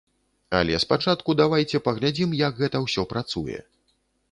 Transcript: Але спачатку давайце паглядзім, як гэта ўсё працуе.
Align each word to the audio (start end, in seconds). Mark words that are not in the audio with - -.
Але 0.59 0.79
спачатку 0.83 1.35
давайце 1.41 1.83
паглядзім, 1.89 2.29
як 2.41 2.53
гэта 2.65 2.83
ўсё 2.89 3.07
працуе. 3.15 3.63